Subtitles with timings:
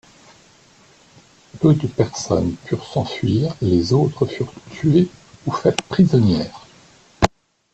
[1.59, 5.09] Peu de personnes purent s'enfuir, les autres furent tuées
[5.45, 6.65] ou faites prisonnières.